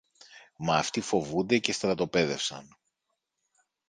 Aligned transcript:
Μα 0.55 0.77
αυτοί 0.77 1.01
φοβούνται 1.01 1.57
και 1.57 1.71
στρατοπέδευσαν. 1.71 2.77